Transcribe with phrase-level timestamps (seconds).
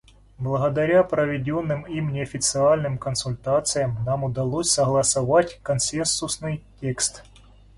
[0.39, 7.21] Благодаря проведенным им неофициальным консультациям нам удалось согласовать консенсусный текст.